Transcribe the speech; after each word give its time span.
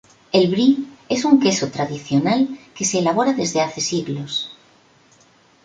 El 0.37 0.47
brie 0.49 0.77
es 1.09 1.25
un 1.25 1.39
queso 1.39 1.69
tradicional 1.69 2.47
que 2.73 2.85
se 2.85 2.97
elabora 2.97 3.33
desde 3.33 3.61
hace 3.61 3.81
siglos. 3.81 4.49